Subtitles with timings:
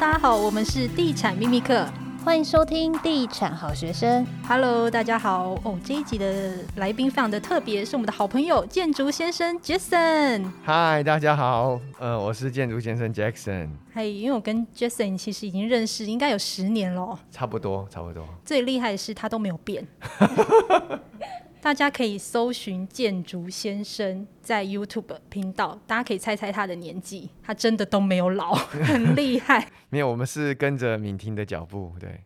[0.00, 1.86] 大家好，我们是地产秘密客，
[2.24, 4.26] 欢迎收听地产好学生。
[4.48, 5.50] Hello，大家好。
[5.62, 10.50] 哦，这一集的来宾非常的特别，是我们的好朋友建筑先生 Jackson。
[10.64, 13.68] Hi，大家好，呃，我是建筑先生 Jackson。
[13.92, 18.26] 嘿，因为我跟 Jackson 其实已经认识应该有十年了，差不多，差不多。
[18.42, 19.86] 最厉害的是他都没有变。
[21.62, 29.68] 大家可以搜寻建筑先生在 YouTube 频道，大家可以猜猜他的年纪，他真的都没有老，很厉害。
[29.90, 32.20] 没有，我们是跟着敏婷的脚步，对。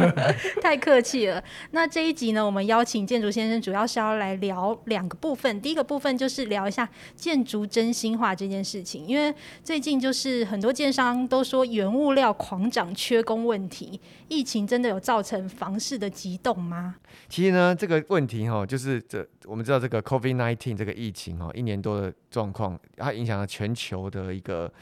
[0.60, 1.42] 太客气了。
[1.70, 5.60] 那这一集呢，我们邀请建筑先生，主要是要来聊两个部分。
[5.60, 16.96] 第一个部分就是聊一下建筑真心话这件事情，因为最近就是很多建商都说原物料狂涨、缺工问题，疫情真的有造成房市的急冻吗？
[17.28, 24.72] 其实呢，这个问题哈，就是这我们知道这个 COVID-19 这个疫情哈，一年多的状况，它影响了全球的一个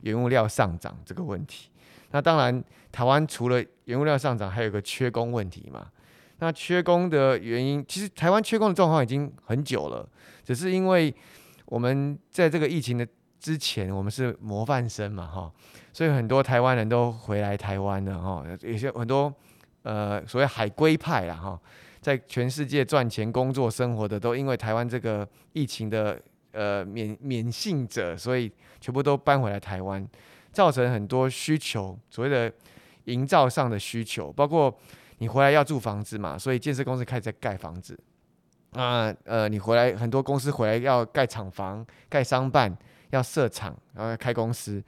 [0.00, 1.68] 原物料上涨这个问题。
[2.12, 5.88] 那当然，台湾除了原物料上涨，还有个缺工问题嘛。
[6.38, 10.08] 那缺工的原因，其实台湾缺工的状况已经很久了，
[10.42, 11.14] 只是因为
[11.66, 13.06] 我们在这个疫情的
[13.38, 15.52] 之前，我们是模范生嘛，哈，
[15.92, 19.32] 所以很多台湾人都回来台湾了，哈，有些很多
[19.84, 21.60] 呃所谓海归派啦，哈，
[22.00, 30.04] 在全世界赚钱、工作、生活的，都因为台湾这个疫情的呃免免幸者，所以全部都搬回来台湾。
[30.52, 32.52] 造成很多需求，所谓的
[33.04, 34.72] 营造上的需求，包括
[35.18, 37.98] 你回来要住房子嘛，所以建设公司开始在盖房子。
[38.72, 42.76] 那，呃，你回来很多公司回来要盖厂房、盖商办、
[43.10, 44.82] 要设厂，然后要开公司。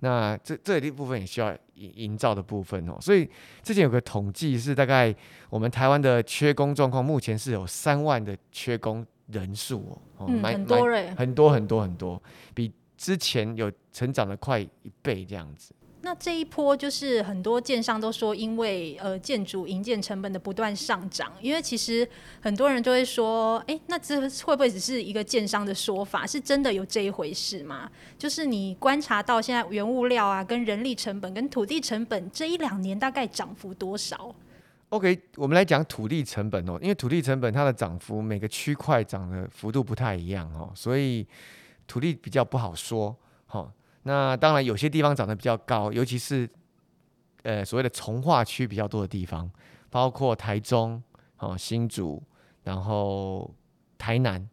[0.00, 2.96] 那这这一部分也需要营营造的部分哦。
[3.00, 3.28] 所以
[3.62, 5.14] 之前有个统计是，大概
[5.48, 12.22] 我们台湾的缺工状况，目前是有三万的缺工人数哦，嗯，蛮很多人，很多很多很多，
[12.54, 12.72] 比。
[13.00, 22.06] 之前有成长了快一倍这样子，那这一波就是很多建商都说，因为呃建筑营建成本的不断上涨，因为其实
[22.42, 26.26] 很多人就会说，哎、欸，那这会不会只是一个建商的说法？
[26.26, 27.90] 是真的有这一回事吗？
[28.18, 34.34] 就是你观察到现在原物料啊，跟人力成本、跟土地成本这一两年大概涨幅多少
[34.90, 41.26] ？OK，我们来讲土地成本哦，因为土地成本它的涨幅每个区块涨的幅度不太一样哦，所以。
[41.90, 43.68] 土地比较不好说，好，
[44.04, 46.48] 那当然有些地方涨得比较高，尤其是
[47.42, 49.50] 呃所谓的从化区比较多的地方，
[49.90, 51.02] 包括台中、
[51.38, 52.22] 哦新竹，
[52.62, 53.52] 然后
[53.98, 54.48] 台南、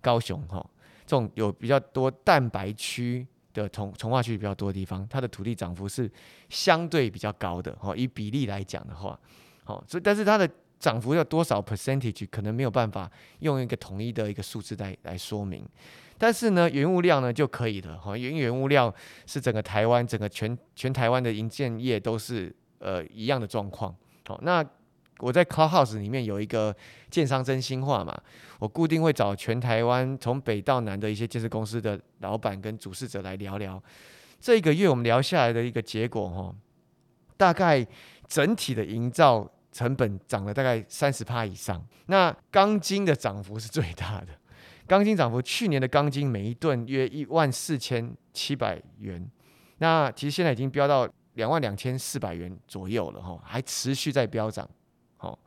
[0.00, 0.68] 高雄，哈，
[1.06, 3.24] 这种有比较多蛋白区
[3.54, 6.10] 的从从化区比较多的地方，它的土地涨幅是
[6.48, 9.16] 相对比较高的，哈，以比例来讲的话，
[9.62, 13.08] 好，所以但是它的涨幅要多少 percentage，可能没有办法
[13.38, 15.64] 用一个统一的一个数字来来说明。
[16.22, 18.94] 但是呢，原物料呢就可以了哈，因为原物料
[19.24, 23.96] 是整个台湾、整个全全台湾的营建业都是呃一样的状况。
[24.26, 24.62] 好，那
[25.20, 26.76] 我在 Clubhouse 里面有一个
[27.10, 28.14] 建商真心话嘛，
[28.58, 33.82] 我固定会找全台湾从北到南的一些建设公司的老板跟主事者来聊聊。
[34.38, 36.54] 这一个月我们聊下来的一个结果哈，
[37.38, 37.86] 大概
[38.28, 44.28] 整体的营造成本涨了大概三十趴以上，那钢筋的涨幅是最大的。
[44.90, 49.24] 钢筋涨幅，去年的钢筋每一吨约一万四千七百元，
[49.78, 54.68] 那其实现在已经飙到两万两千四百元左右了哈，还持续在飙涨，
[55.16, 55.38] 好，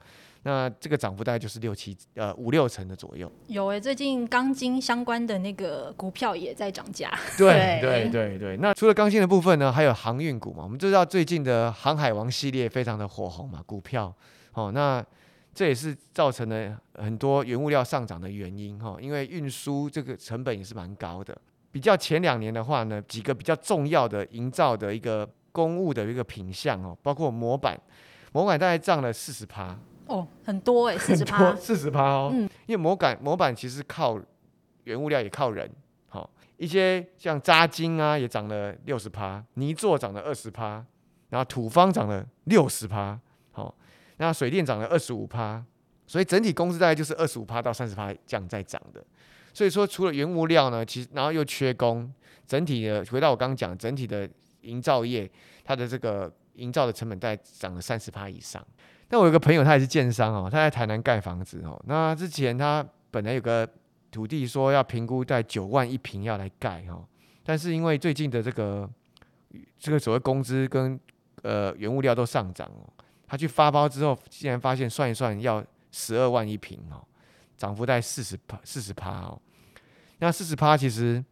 [0.43, 3.29] 那这个涨幅大概就是六七呃五六成的左右。
[3.47, 7.11] 有诶、欸，最近钢筋相关的那个股票也在涨价。
[7.37, 14.15] 对 对对对，那除了钢筋的部分呢，还有航运股嘛，我们知道最近的航海王系列非常的火红嘛，股票，
[14.53, 15.05] 哦那。
[15.53, 21.38] 这也是造成了很多原物料上涨的原因哈，因为运输这个成本也是蛮高的。
[21.72, 27.80] 比较前两年的话呢，几个比较重要的营造的一个公务的一个品项哦，包括模板，
[28.31, 29.78] 模板大概涨了四十趴
[30.08, 34.20] 哦，很多哎， 四十趴，四十趴哦，嗯，因为模板模板其实靠
[34.84, 35.70] 原物料也靠人，
[36.09, 40.84] 好，一些像扎金啊也涨了六十趴，泥作涨了二十趴，
[41.29, 43.33] 然后土方涨了六十趴，好。
[44.23, 45.61] 那水电涨了二十五趴，
[46.08, 49.03] 所以整体工资大概就是二十五趴到三十趴这样在涨的。
[49.53, 52.09] 所以说，除了原物料呢，其实然后又缺工，
[52.47, 54.28] 整体的回到我刚刚讲，整体的
[54.61, 55.29] 营造业
[55.64, 58.66] 它的这个营造的成本大概涨了三十趴以上。
[59.09, 61.79] 那我有个朋友，他也是建商哦，他在台南盖房子哦。
[61.85, 63.67] 那之前他本来有个
[64.09, 67.05] 土地说要评估在九万一平要来盖哦，
[67.43, 68.90] 但是因为最近的这个
[69.78, 70.99] 这个所谓工资跟
[71.43, 72.90] 呃原物料都上涨哦。
[73.28, 77.03] 他去发包之后，竟然发现算一算要十二万一平哦，
[77.58, 79.40] 涨幅在四十趴四十趴哦。
[80.20, 81.23] 那四十趴其实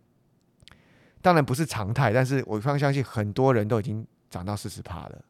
[1.21, 5.25] 当然不是常态，但是我方相信很多人都已经涨到四十趴了。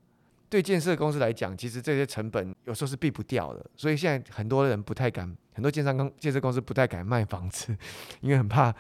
[0.50, 7.76] 对建设公司来讲，其实这些成本有时候是避不掉的，所以现在很多人不太敢，很多建商公建设公司不太敢卖房子，
[8.20, 8.74] 因为很怕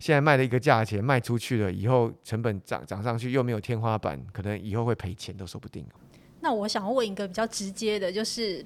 [0.00, 5.86] 现在卖了一个价钱卖出去了以后，成本涨涨上去又没有天花板，可能以后会赔钱都说不定。
[6.44, 8.62] 那我想要问一个比较直接的，就是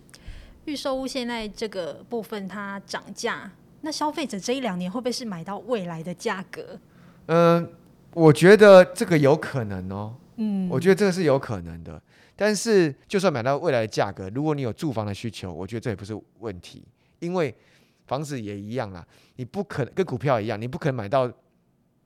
[0.64, 3.48] 预售屋现在这个部分它涨价，
[3.82, 6.76] 那消费者这一两年会不会是买到未来的价格？
[7.26, 7.70] 嗯、呃，
[8.14, 10.16] 我觉得这个有可能哦。
[10.40, 12.02] 嗯，我觉得这个是有可能的。
[12.34, 16.84] 但是，就算买到未来的价格，如果你有住房的需求，我觉得这也不是问题，
[17.20, 17.54] 因为
[18.06, 21.32] 房子也一样啦，你不可能跟股票一样，你不可能买到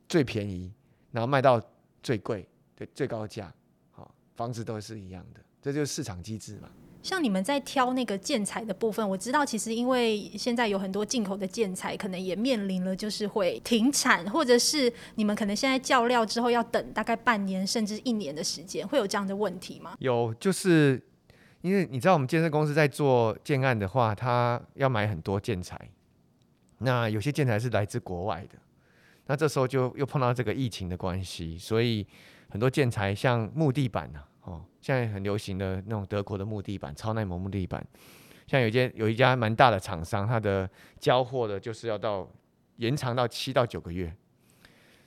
[0.06, 0.70] 最便宜，
[1.12, 1.58] 然后卖到
[2.02, 2.46] 最贵，
[2.76, 3.50] 对，最高价，
[3.90, 6.68] 好，房子都是一样的，这就是市场机制嘛。
[7.02, 19.96] 像你们在挑那个建材的部分，我知道其实因为现在有很多进口的建材，可能也面临了就是会停产，或者是你们可能现在叫料之后要等大概半年甚至一年的时间，会有这样的问题吗？
[19.98, 21.02] 有，就是
[21.62, 25.76] 因为你知道我们建设公司在做建案的话，他要买很多建材，
[26.78, 28.56] 那有些建材是来自国外的，
[29.26, 32.06] 那这时候就又碰到这个疫情的关系，所以
[32.48, 34.28] 很多建材像木地板啊。
[34.42, 37.84] 哦，现在很流行的那种德国的木地板，超耐磨木地板，
[38.46, 40.68] 像有一间有一家蛮大的厂商，它的
[40.98, 42.28] 交货的就是要到
[42.76, 44.12] 延长到七到九个月，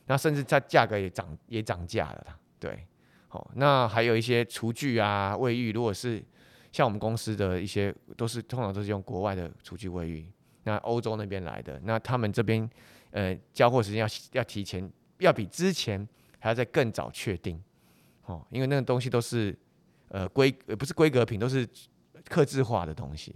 [0.06, 2.40] 那甚至它价格也涨也涨价了啦。
[2.60, 2.88] 对，
[3.28, 6.24] 好，那还有一些厨具啊、卫浴，如果是
[6.72, 10.26] 像我们公司的一些，都是通常都是用国外的厨具卫浴，
[10.64, 12.70] 那欧洲那边来的，那他们这边
[13.12, 16.08] 呃交货时间要要提前，要比之前
[16.40, 17.62] 还要再更早确定。
[18.26, 19.56] 哦，因为那个东西都是，
[20.08, 21.68] 呃，规呃不是规格品，都是
[22.28, 23.36] 刻制化的东西，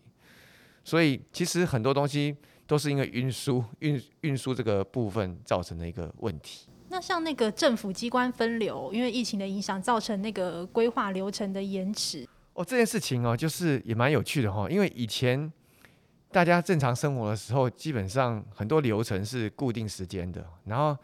[0.84, 6.68] 所以其实很多东西都是因为运输运运输这个部分造成的一个问题。
[6.90, 12.28] 那像那个政府机关分流，因为疫情的影响，造成那个规划流程的延迟。
[12.54, 15.54] 哦，这件事情哦，就是也蛮有趣的哈，因为以前
[16.32, 20.98] 大家正常生活的时候，基本上很多流程是固定时间的，然后。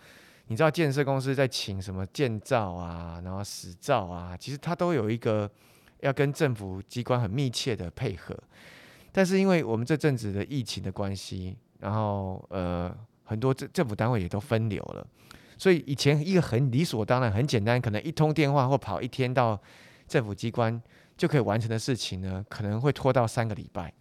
[0.47, 5.49] 你知道建设公司在请什么建造啊，然后使照啊，其实它都有一个
[6.01, 8.37] 要跟政府机关很密切的配合。
[9.11, 15.07] 但是因为我们这阵子的疫情的关系，然后呃很多政政府单位也都分流了，
[15.57, 19.59] 所以以前一个很理所当然、很简单，可能一通电话或跑一天到
[20.07, 20.79] 政府机关
[21.17, 23.91] 就可以完成的事情呢，可能会拖到三个礼拜。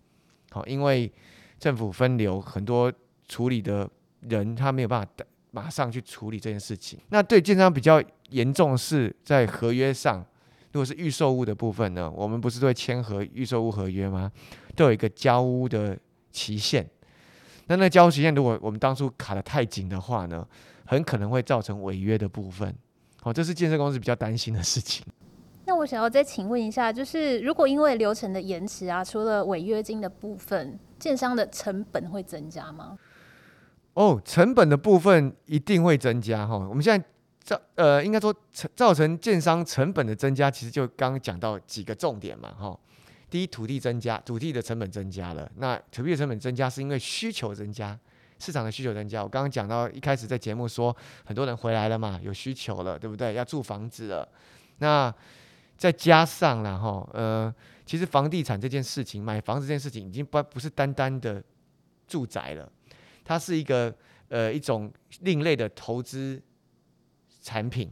[0.50, 1.10] 好，因为
[1.58, 2.92] 政府分流，很多
[3.28, 3.88] 处理的
[4.20, 5.24] 人他没有办法
[5.54, 6.98] 马上去处理这件事情。
[7.10, 10.18] 那对建商比较严重是在合约上，
[10.72, 14.32] 如果是预售屋的部分呢，我们不是都会签合预售屋合约吗？
[14.74, 15.96] 都有一个交屋的
[16.32, 16.84] 期限。
[17.68, 20.44] 那那交屋期限，如果我们当初卡得太紧的话呢，
[20.84, 22.74] 很可能会造成违约的部分。
[23.22, 25.06] 好，这是建设公司比较担心的事情。
[25.66, 32.98] 那我想要再请问一下，就是如果因为流程的延迟啊，除了违约金的部分，建商的成本会增加吗？
[33.94, 36.56] 哦，成本的部分一定会增加哈。
[36.58, 37.06] 我们现在
[37.42, 42.78] 造呃，应该说成造成建商成本的增加，其实就刚刚讲到几个重点嘛哈。
[43.30, 45.50] 第一，土地增加，土地的成本增加了。
[45.56, 47.98] 那土地的成本增加是因为需求增加，
[48.38, 49.22] 市场的需求增加。
[49.22, 50.94] 我刚刚讲到一开始在节目说，
[51.24, 53.34] 很多人回来了嘛，有需求了，对不对？
[53.34, 54.28] 要住房子了。
[54.78, 55.12] 那
[55.76, 57.52] 再加上了哈，呃，
[57.84, 61.42] 其实房地产这件事情，买房子这件事情，已经不不是单单的
[62.06, 62.70] 住宅了。
[63.24, 63.92] 它是一个
[64.28, 66.40] 呃一种另类的投资
[67.42, 67.90] 产品，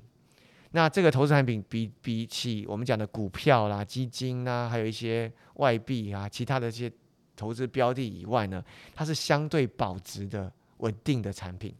[0.72, 6.90] 那这个投资产品比比起我们讲的股票啦、基金啦，还有一些外币啊、其他的一些
[7.34, 8.62] 投资标的以外呢，
[8.94, 11.74] 它是相对保值的、稳定的产品，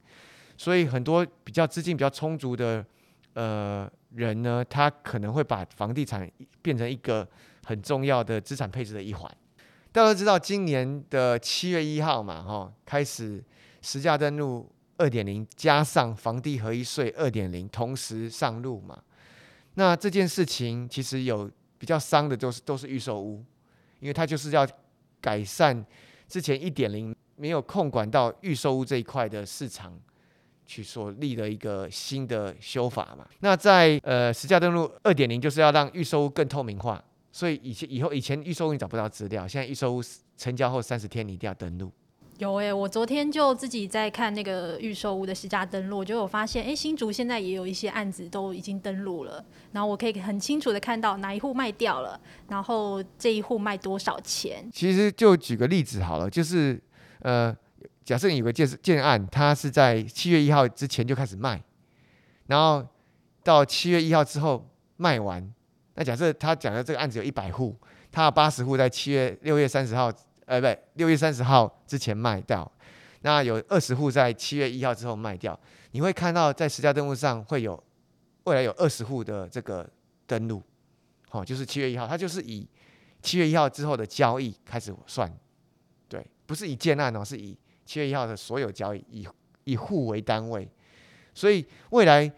[0.57, 2.85] 所以很多比较资金比较充足的
[3.35, 6.31] 呃人呢，他可能会把房地产
[6.61, 7.27] 变成一个
[7.65, 9.31] 很重要的资产配置的一环。
[9.93, 13.45] 大家都知道，今年的七月一号嘛，哈，开始
[13.83, 18.99] 实价登录二点零加上房地合一税二点零同时上路嘛。
[19.75, 23.45] 那这件事情其实有比较伤的，都是都是预售屋，
[24.01, 24.67] 因为它就是要
[25.21, 25.85] 改善
[26.27, 29.93] 之前一点零没有控管到预售屋这一块的市场
[30.65, 33.29] 去所立的一个新的修法嘛。
[33.41, 37.05] 那在呃实价登录二点零就是要让预售屋更透明化。
[37.33, 40.03] 所以以前以后以前预售屋你找不到资料，现在预售屋
[40.37, 41.91] 成交后三十天你一定要登录。
[42.39, 54.69] 有哎、欸，我昨天就自己在看那个预售屋的实价登录，就有发现，哎、欸，新竹现在也有一些案子都已经登录了，然后我可以很清楚的看到哪一户卖掉了，然后这一户卖多少钱。
[54.73, 56.83] 其实就举个例子好了，就是
[57.21, 57.57] 呃，
[58.05, 61.62] 假设你有个建建案，它是在七月一号之前就开始卖，
[62.47, 62.85] 然后
[63.45, 65.53] 到七月一号之后卖完。
[65.95, 67.77] 那假设他讲的这个案子有一百户，
[68.11, 70.11] 他八十户在七月六月三十号，
[70.47, 72.71] 呃，不对，六月三十号之前卖掉，
[73.21, 75.59] 那有二十户在七月一号之后卖掉，
[75.91, 77.83] 你会看到在实价登录上会有
[78.45, 79.89] 未来有二十户的这个
[80.27, 80.63] 登录，
[81.29, 82.67] 好，就是七月一号，它就是以
[83.21, 85.31] 七月一号之后的交易开始算，
[86.09, 89.29] 对，不是以建案哦，是以七月一号的所有交易以
[89.65, 90.69] 以户为单位，
[91.35, 92.33] 所以未来，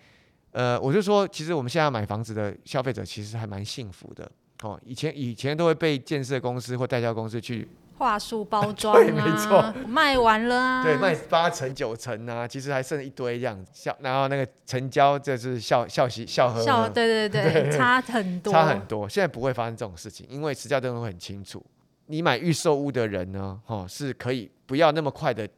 [0.55, 4.31] 呃，我就说，其实我们现在买房子的消费者其实还蛮幸福的
[4.63, 4.81] 哦。
[4.85, 7.69] 以前以前都会被建设公司或代销公司去
[7.99, 19.09] 话术包 装啊，对，没错，卖完了啊，对，卖八成九成啊，其实还剩一堆这样笑，然后那个成交就是笑笑嘻笑呵呵，笑，对对对，对 差很 多，差很多。
[19.09, 21.61] 现在不会发生这种事情，因为实价登录会很清楚。
[22.07, 25.49] 你买预售屋的人呢，哦，是可以不要那么快的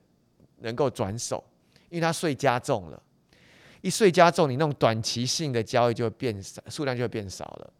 [0.61, 1.45] 能够转手。
[1.89, 3.01] 因为他税加重了，
[3.87, 7.73] 一税加重，你那种短期性的交易就会变少，数量就会变少了，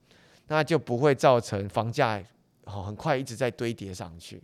[0.47, 2.23] 那就不会造成房价
[2.63, 4.41] 哦很快一直在堆叠上去。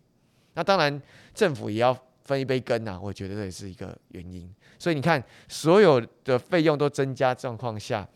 [0.54, 1.00] 那当然，
[1.32, 4.52] 政府也要分一杯羹呐，我觉得这也是一个原因。
[4.76, 8.08] 所以你看，所有的费用都增加状况下，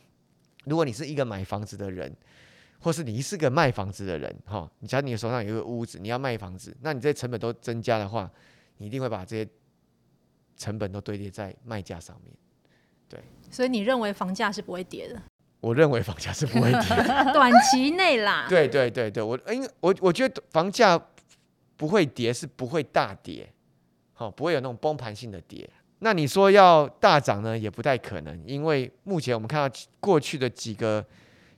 [0.64, 2.12] 如果你是一个买房子的人，
[2.80, 8.28] 或是你是个卖房子的人，哈，你假如你手上有一个屋子，你要卖房子，那你这些成本都增加的话，
[8.78, 9.48] 你一定会把这些。
[10.58, 12.34] 成本都堆叠在卖价上面，
[13.08, 13.20] 对，
[13.50, 15.20] 所以你认为房价是不会跌的？
[15.60, 18.46] 我认为房价是不会跌的， 短期内啦。
[18.48, 21.00] 对对对对，我因为我我觉得房价
[21.76, 23.48] 不会跌，是不会大跌，
[24.12, 25.68] 好，不会有那种崩盘性的跌。
[26.00, 31.04] 那你说要大涨呢，也不太可能，因为目前我们看到过去的几个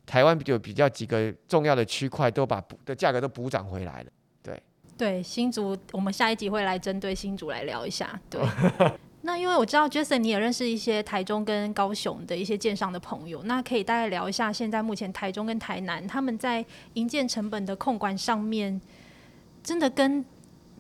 [0.07, 4.11] 台湾有比较几个重要的区块，都把的价格都补涨回来了。
[4.97, 8.21] 对新竹，我们下一集会来针对新竹来聊一下。
[8.29, 8.41] 对，
[9.23, 18.81] 那因为我知道 Jason 你也认识一些台中跟高雄的一些建商的朋友，那可以大概聊一下现在目前台中跟台南他们在营建成本的控管上面，
[19.63, 20.25] 真的跟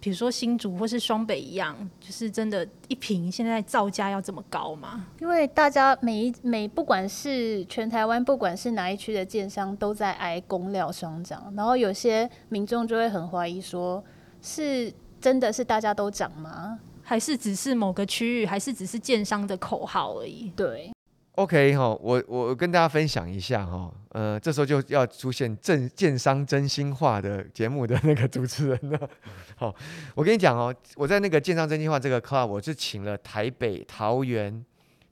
[0.00, 5.04] 比如说新竹或是双北一样，就是真的，一平现在造价要这么高吗？
[5.21, 14.02] 因为大家每一每不管是全台湾，不管是哪一区的建商，都在挨工料双涨，然后有些民众就会很怀疑说，
[14.40, 16.78] 是真的是大家都涨吗？
[17.09, 20.53] 还是只是某个区域，还是只是建商的口号而已？
[20.55, 20.93] 对。
[21.37, 29.11] OK 哈，我我跟大家分享一下哈，呃，这时候就要出现正建商真心话的节目的那个主持人了。
[29.57, 29.75] 好，
[30.15, 34.62] 我跟你讲哦，我在那个建商真心话这个 club，我是请了台北、桃园、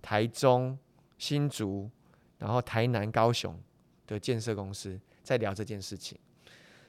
[0.02, 0.76] 台中、
[1.16, 1.88] 新竹，
[2.36, 3.58] 然后台南、高雄
[4.06, 6.18] 的建设公司在聊这件事情。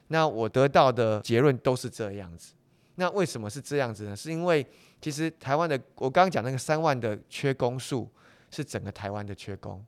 [0.08, 2.52] 那我得到的结论都是这样子。
[2.98, 4.14] 那为什么是这样子呢？
[4.14, 4.64] 是因为
[5.00, 8.08] 其实台湾的，我刚刚讲那个三万的缺工数。
[8.50, 9.84] 是整个台湾的缺工，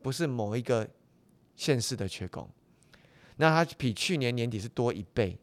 [0.00, 0.88] 不是某一个
[1.56, 2.48] 县市的缺工。
[3.38, 5.36] 那它比去年年底是多一倍，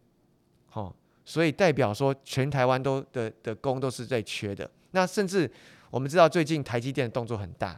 [0.72, 0.96] 哦，
[1.26, 4.72] 所以代表说全台湾都的的工都是在缺的。
[4.92, 5.52] 那甚至
[5.90, 7.78] 我们知道最近台积电的动作很大，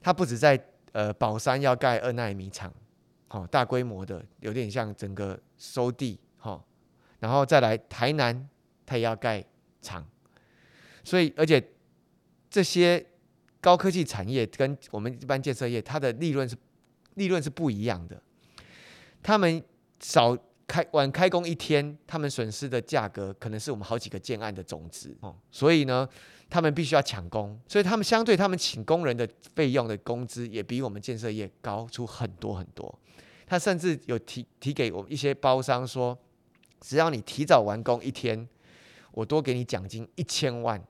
[0.00, 0.60] 它不止在
[0.90, 2.74] 呃宝山要盖二纳米厂，
[3.28, 6.18] 哦，大规模的，有点像整个收地，
[7.22, 8.46] 然后再来台南，
[8.84, 9.42] 它也要盖
[9.80, 10.06] 厂，
[11.02, 11.72] 所以而且
[12.50, 13.06] 这些。
[13.64, 16.56] 高科技产业跟我们一般建设业，它的利润是
[17.14, 18.20] 利润是不一样的。
[19.22, 19.62] 他们
[20.00, 20.36] 少
[20.66, 25.36] 开晚开工一天，他们损失的价格可能是我们好几个建案的总值哦。
[25.52, 26.08] 所以呢，
[26.50, 32.92] 他们必须要抢工，所以他们相对他们请工人的费用的工资也比我们建设业高出很多很多。
[33.46, 36.18] 他甚至有提提给我们一些包商说，
[36.82, 38.46] 只要你提早完工一天，
[39.12, 40.82] 我多给你奖金一千万。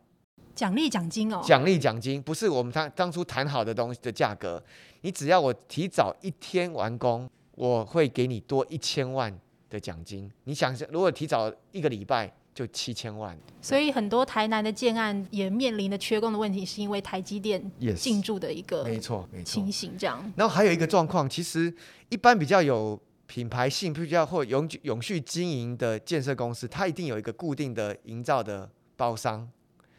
[0.54, 4.62] 奖励奖金哦，奖励奖金不是我们当当初谈好的东西的价格，
[5.00, 9.32] 你只要我提早一天完工，我会给你多一千万
[9.70, 10.30] 的奖金。
[10.44, 13.34] 你想想，如果提早一个礼拜就七千万。
[13.62, 20.32] 所以很多台南的建案也面临的缺工的问题，是因为台积电进驻的一个没错没错情形这样。
[20.36, 21.74] 然后还有一个状况，其实
[22.10, 29.50] 一般比较有品牌性、比较或永永续经营的建设公司，它一定有一个固定的营造的包商。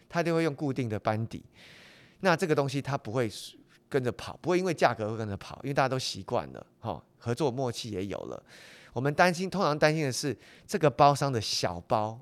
[0.09, 1.43] 他就会用固定的班底，
[2.19, 3.27] 那这个东西他不会
[3.89, 8.43] 跟着跑，不会因为价格会跟着跑，因为大家都习惯了，哈，合作默契也有了。
[8.93, 10.37] 我们担心，通常担心的是
[10.67, 12.19] 这个包商的小包，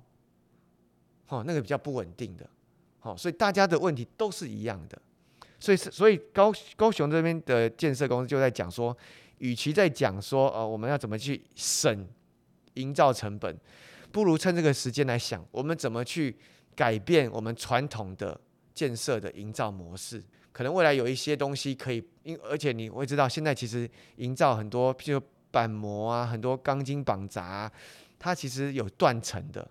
[1.26, 2.50] 哈，那个比较不稳定的，
[3.00, 4.98] 好，所以大家的问题都是一样的。
[5.60, 8.98] 所以，所以高高雄这边的建设公司就在讲说，
[9.42, 12.08] 与其在讲说，呃，我们要怎么去省
[12.76, 13.56] 营造成本，
[14.12, 16.38] 不如趁这个时间来想，我们怎么去。
[16.74, 18.40] 改变我们传统的
[18.74, 20.24] 建设的营造模式。
[20.54, 25.22] 可能未来有一些东西可以，因而且你会知道，现在其实营造很多，譬如
[25.52, 27.70] 板模啊，很多钢筋绑扎，
[28.18, 29.70] 它其实有断层的。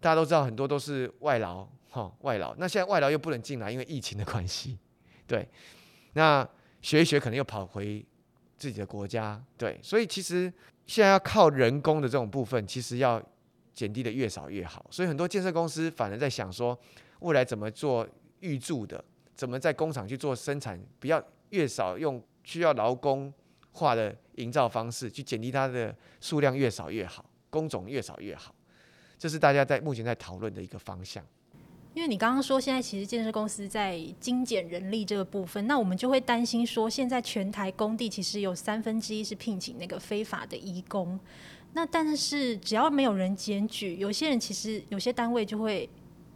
[0.00, 2.54] 大家都知道，很多都是外劳，哈，外劳。
[2.58, 4.78] 那现在外劳又不能进来，因为疫情的关系，
[5.26, 5.46] 对。
[6.12, 6.48] 那
[6.80, 8.06] 学一学，可能又跑回
[8.56, 9.78] 自己的国家，对。
[9.82, 10.52] 所以其实
[10.86, 13.22] 现在要靠人工的这种部分，其实要
[13.74, 14.86] 减低的越少越好。
[14.90, 16.78] 所以很多建设公司反而在想说，
[17.20, 18.06] 未来怎么做
[18.40, 19.04] 预铸的。
[19.34, 20.80] 怎么在工厂去做生产？
[20.98, 23.30] 不要越少用需要劳工
[23.72, 28.54] 化的营造方式，去减低它的数量越少越好，工种越少越好。
[29.18, 31.22] 这是大家在目前在讨论的一个方向。
[31.96, 41.18] 因为你刚刚说现在其实建设公司在精简人力这个部分，那我们就会担心说，现在全台工地其实有三分之一是聘请那个非法的移工。
[41.72, 45.88] 那但是只要没有人检举，有些人其实有些单位就会。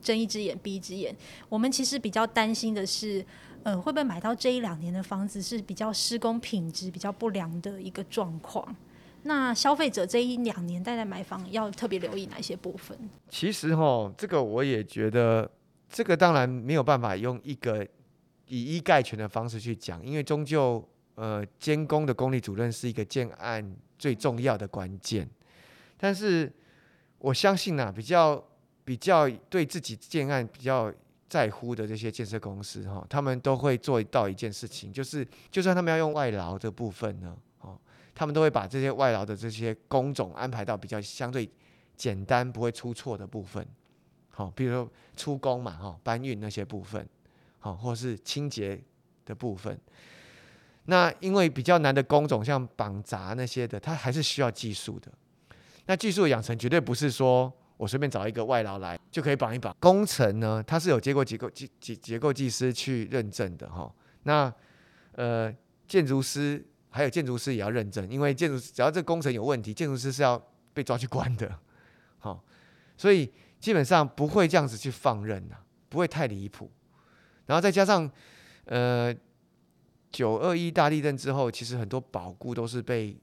[0.02, 1.14] 睁一只眼闭一只眼。
[1.46, 3.22] 我们其实比较担心的是，
[3.64, 8.74] 呃，会不会买到这一两年的房子是比较施工品质比较不良的一个状况？
[9.22, 12.98] 那消费者这一两年在买房要特别留意哪些部分？
[13.28, 15.50] 其实哈，这个我也觉得，
[15.88, 17.86] 这个当然没有办法用一个
[18.46, 25.28] 以一概全的方式去讲，因为终究，呃，监工的工地主任是一个建案最重要的关键。
[25.96, 26.52] 但是
[27.18, 28.42] 我相信呢、啊，比较。
[28.82, 30.92] 比较对自己建案比较
[31.28, 37.36] 在乎的这些建设公司哈，他们都会做到一件事情，就是就算他们要用外劳这部分呢，
[38.14, 41.50] 他们都会把这些外劳的这些工种安排到比较相对
[41.96, 43.66] 简单、不会出错的部分，
[44.30, 47.08] 好，比如说出工嘛，哈，搬运那些部分，
[47.58, 48.80] 好，或是清洁
[49.24, 49.78] 的部分。
[50.84, 55.12] 那因为比较难的工种，像绑扎那些的，它还是需要技术的。
[55.86, 57.52] 那技术养成绝对不是说。
[57.80, 59.74] 我随便找一个外劳来就可以绑一绑。
[59.80, 63.90] 工程呢，它是有结构结构结结结构技师去认证的哈。
[64.24, 64.52] 那
[65.12, 65.50] 呃，
[65.88, 70.40] 建筑师还有建筑师也要认证，因为建筑只要这工程有问题，建筑师是要
[70.74, 71.58] 被抓去关的。
[72.18, 72.44] 好，
[72.96, 75.56] 所以基本上不会这样子去放任呐，
[75.88, 76.70] 不会太离谱。
[77.46, 78.10] 然后再加上
[78.64, 79.14] 呃，
[80.10, 83.16] 九二一大地震之后，其实很多保固都是被。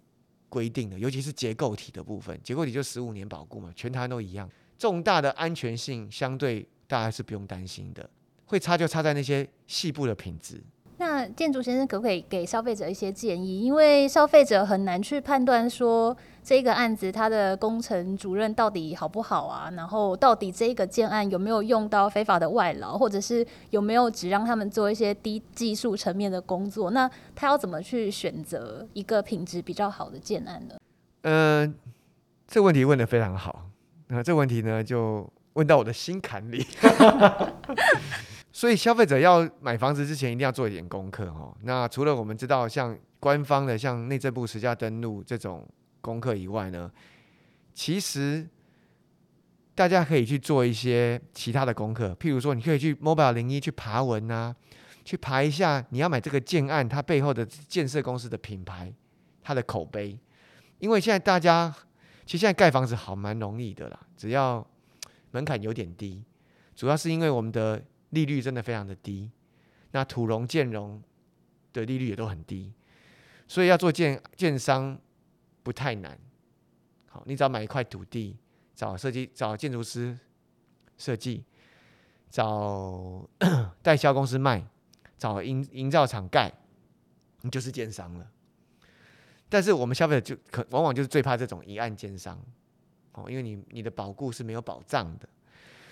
[0.49, 4.49] 规定的，尤其是结构体的部分，结构体就十五年保固嘛，全台都一样。
[4.77, 8.09] 重大的安全性相对大家是不用担心的，
[8.45, 10.63] 会差就差在那些细部的品质。
[10.99, 13.61] 那建筑先生可不可以给消费者一些建议？
[13.61, 26.89] 因为消费者很难去判断说这个案子他的工程主任到底好不好啊，然后到底这个建案有没有用到非法的外劳，或者是有没有只让他们做一些低技术层面的工作？
[26.89, 30.75] 那他要怎么去选择一个品质比较好的建案呢？
[31.21, 31.73] 嗯、呃，
[32.47, 33.69] 这个问题问得非常好。
[34.07, 36.65] 那这个问题呢，就问到我的心坎里。
[38.57, 41.55] 所以消费者要买房子之前，一定要做一点功课哦。
[41.61, 45.63] 那除了我们知道像官方的像内政部实价登录这种
[46.01, 46.91] 功课以外呢，
[47.75, 48.49] 其实
[49.75, 52.17] 大家可以去做一些其他的功课。
[52.19, 54.55] 譬如说，你可以去 Mobile 01去爬文啊，
[55.05, 58.91] 去爬一下你要买这个建案它背后的建设公司的品牌、
[59.43, 60.17] 它的口碑。
[60.79, 61.71] 因为现在大家
[62.25, 64.67] 其实现在盖房子好蛮容易的啦，只要
[65.29, 66.23] 门槛有点低，
[66.75, 67.79] 主要是因为我们的。
[68.11, 69.31] 利率真的非常的低，
[69.91, 71.01] 那土融建融
[71.73, 72.73] 的利率也都很低，
[73.47, 74.99] 所以要做建建商
[75.63, 76.17] 不太难。
[77.09, 78.37] 好，你只要买一块土地，
[78.73, 80.17] 找设计找建筑师
[80.97, 81.43] 设计，
[82.29, 83.27] 找
[83.83, 84.65] 代销公司卖，
[85.17, 86.53] 找营营造厂盖，
[87.41, 88.31] 你就是建商了。
[89.49, 92.41] 但是我们消费者就可往往就是最怕这种一案建商，
[93.13, 95.27] 哦，因为你你的保固是没有保障的。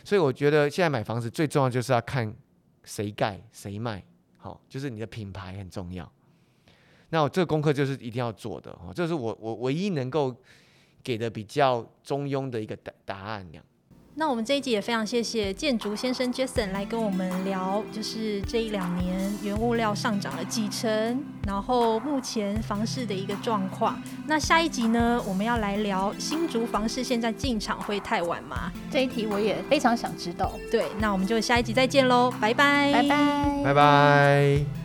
[0.05, 2.33] 所以我觉得现在买房子最重要就是要看
[2.83, 4.01] 谁盖谁卖，
[4.37, 6.09] 好，就是你的品牌很重要。
[7.09, 10.35] 那我这个功课就是一定要做的，哦，这是我我唯一能够
[11.03, 13.45] 给的比较中庸的一个答答案。
[14.17, 24.01] 那我们这一集也非常谢谢建筑先生 Jason 来跟我们聊，就是这一两年原物料上涨了几成，然后目前房市的一个状况。
[24.25, 28.71] 那下一集呢，我们要来聊新竹房市现在进场会太晚吗？
[28.89, 30.54] 这一题我也非常想知道。
[30.71, 34.85] 对，那我们就下一集再见喽，拜拜，拜拜，拜拜。